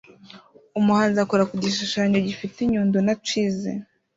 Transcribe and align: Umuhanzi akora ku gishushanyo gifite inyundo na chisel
Umuhanzi 0.79 1.17
akora 1.25 1.47
ku 1.49 1.55
gishushanyo 1.63 2.17
gifite 2.27 2.57
inyundo 2.61 2.97
na 3.05 3.13
chisel 3.25 3.79